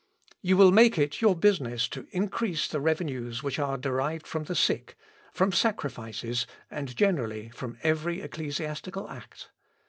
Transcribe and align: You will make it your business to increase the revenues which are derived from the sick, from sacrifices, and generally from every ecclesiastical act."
You 0.41 0.57
will 0.57 0.71
make 0.71 0.97
it 0.97 1.21
your 1.21 1.35
business 1.35 1.87
to 1.89 2.07
increase 2.09 2.67
the 2.67 2.79
revenues 2.81 3.43
which 3.43 3.59
are 3.59 3.77
derived 3.77 4.25
from 4.25 4.45
the 4.45 4.55
sick, 4.55 4.95
from 5.31 5.51
sacrifices, 5.51 6.47
and 6.71 6.95
generally 6.97 7.49
from 7.49 7.77
every 7.83 8.19
ecclesiastical 8.23 9.07
act." 9.07 9.51